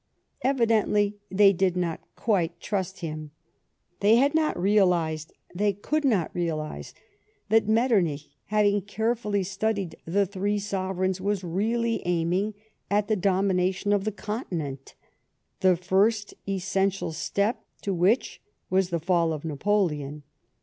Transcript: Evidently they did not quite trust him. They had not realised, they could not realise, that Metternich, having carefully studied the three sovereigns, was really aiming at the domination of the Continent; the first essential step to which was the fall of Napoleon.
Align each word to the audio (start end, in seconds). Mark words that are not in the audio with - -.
Evidently 0.41 1.19
they 1.29 1.53
did 1.53 1.77
not 1.77 2.01
quite 2.15 2.59
trust 2.59 3.01
him. 3.01 3.29
They 3.99 4.15
had 4.15 4.33
not 4.33 4.59
realised, 4.59 5.31
they 5.53 5.73
could 5.73 6.03
not 6.03 6.33
realise, 6.33 6.95
that 7.49 7.67
Metternich, 7.67 8.27
having 8.47 8.81
carefully 8.81 9.43
studied 9.43 9.95
the 10.05 10.25
three 10.25 10.57
sovereigns, 10.57 11.21
was 11.21 11.43
really 11.43 12.01
aiming 12.07 12.55
at 12.89 13.09
the 13.09 13.15
domination 13.15 13.93
of 13.93 14.03
the 14.03 14.11
Continent; 14.11 14.95
the 15.59 15.77
first 15.77 16.33
essential 16.49 17.11
step 17.11 17.63
to 17.83 17.93
which 17.93 18.41
was 18.71 18.89
the 18.89 18.97
fall 18.99 19.31
of 19.31 19.45
Napoleon. 19.45 20.23